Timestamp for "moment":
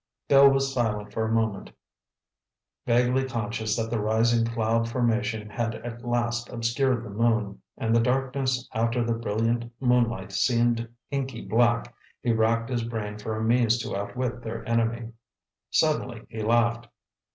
1.31-1.69